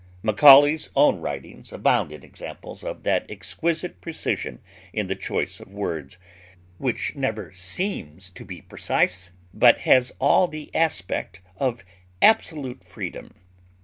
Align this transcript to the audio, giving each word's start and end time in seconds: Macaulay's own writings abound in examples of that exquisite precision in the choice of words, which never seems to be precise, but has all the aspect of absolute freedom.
Macaulay's 0.23 0.89
own 0.95 1.19
writings 1.19 1.71
abound 1.71 2.11
in 2.11 2.23
examples 2.23 2.83
of 2.83 3.03
that 3.03 3.29
exquisite 3.29 4.01
precision 4.01 4.57
in 4.91 5.05
the 5.05 5.13
choice 5.15 5.59
of 5.59 5.75
words, 5.75 6.17
which 6.79 7.15
never 7.15 7.53
seems 7.53 8.31
to 8.31 8.43
be 8.43 8.61
precise, 8.61 9.31
but 9.53 9.81
has 9.81 10.11
all 10.19 10.47
the 10.47 10.73
aspect 10.73 11.41
of 11.57 11.85
absolute 12.19 12.83
freedom. 12.83 13.29